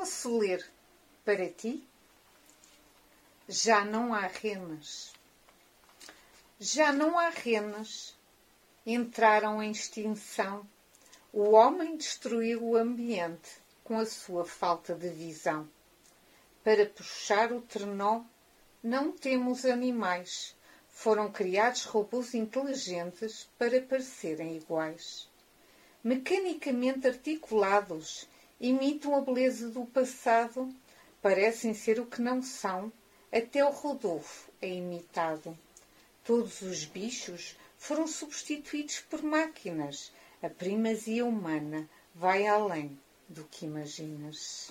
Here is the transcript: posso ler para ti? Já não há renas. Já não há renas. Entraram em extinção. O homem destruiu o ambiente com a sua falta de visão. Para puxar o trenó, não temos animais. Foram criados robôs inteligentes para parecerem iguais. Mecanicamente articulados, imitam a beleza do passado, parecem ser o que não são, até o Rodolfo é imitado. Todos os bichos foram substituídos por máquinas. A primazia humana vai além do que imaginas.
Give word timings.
posso 0.00 0.38
ler 0.38 0.66
para 1.26 1.46
ti? 1.50 1.86
Já 3.46 3.84
não 3.84 4.14
há 4.14 4.26
renas. 4.28 5.12
Já 6.58 6.90
não 6.90 7.18
há 7.18 7.28
renas. 7.28 8.16
Entraram 8.86 9.62
em 9.62 9.70
extinção. 9.70 10.66
O 11.30 11.50
homem 11.50 11.98
destruiu 11.98 12.64
o 12.64 12.76
ambiente 12.78 13.50
com 13.84 13.98
a 13.98 14.06
sua 14.06 14.46
falta 14.46 14.94
de 14.94 15.10
visão. 15.10 15.68
Para 16.64 16.86
puxar 16.86 17.52
o 17.52 17.60
trenó, 17.60 18.22
não 18.82 19.12
temos 19.12 19.66
animais. 19.66 20.56
Foram 20.88 21.30
criados 21.30 21.84
robôs 21.84 22.32
inteligentes 22.32 23.50
para 23.58 23.82
parecerem 23.82 24.56
iguais. 24.56 25.28
Mecanicamente 26.02 27.06
articulados, 27.06 28.29
imitam 28.60 29.14
a 29.16 29.20
beleza 29.20 29.70
do 29.70 29.86
passado, 29.86 30.72
parecem 31.22 31.72
ser 31.72 31.98
o 31.98 32.06
que 32.06 32.20
não 32.20 32.42
são, 32.42 32.92
até 33.32 33.64
o 33.64 33.70
Rodolfo 33.70 34.50
é 34.60 34.68
imitado. 34.68 35.56
Todos 36.24 36.60
os 36.60 36.84
bichos 36.84 37.56
foram 37.78 38.06
substituídos 38.06 39.00
por 39.00 39.22
máquinas. 39.22 40.12
A 40.42 40.48
primazia 40.50 41.24
humana 41.24 41.88
vai 42.14 42.46
além 42.46 42.98
do 43.28 43.44
que 43.44 43.64
imaginas. 43.64 44.70